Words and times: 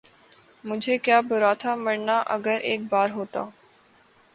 مجھے 0.63 0.97
کیا 0.97 1.19
برا 1.21 1.53
تھا 1.53 1.75
مرنا 1.75 2.17
اگر 2.27 2.57
ایک 2.61 2.81
بار 2.89 3.09
ہوتا 3.09 3.41